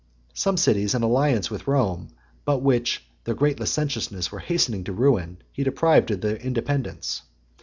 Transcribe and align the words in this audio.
Some 0.33 0.57
cities 0.57 0.95
in 0.95 1.03
alliance 1.03 1.51
with 1.51 1.67
Rome, 1.67 2.09
but 2.43 2.63
which 2.63 3.05
by 3.05 3.15
their 3.25 3.35
great 3.35 3.59
licentiousness 3.59 4.31
were 4.31 4.39
hastening 4.39 4.83
to 4.85 4.93
ruin, 4.93 5.43
he 5.51 5.63
deprived 5.63 6.09
of 6.09 6.21
their 6.21 6.37
independence. 6.37 7.21